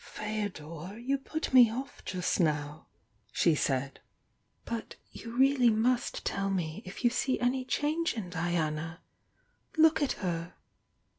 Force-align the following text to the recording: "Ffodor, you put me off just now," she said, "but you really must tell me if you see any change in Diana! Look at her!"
"Ffodor, 0.03 0.97
you 0.97 1.19
put 1.19 1.53
me 1.53 1.69
off 1.69 2.03
just 2.05 2.39
now," 2.39 2.87
she 3.31 3.53
said, 3.53 3.99
"but 4.65 4.95
you 5.11 5.37
really 5.37 5.69
must 5.69 6.25
tell 6.25 6.49
me 6.49 6.81
if 6.87 7.03
you 7.03 7.11
see 7.11 7.39
any 7.39 7.63
change 7.63 8.15
in 8.15 8.31
Diana! 8.31 9.01
Look 9.77 10.01
at 10.01 10.13
her!" 10.13 10.55